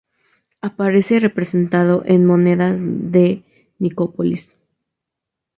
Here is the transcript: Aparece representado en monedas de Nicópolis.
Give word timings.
Aparece 0.61 1.19
representado 1.19 2.01
en 2.07 2.25
monedas 2.25 2.79
de 2.81 3.43
Nicópolis. 3.77 4.49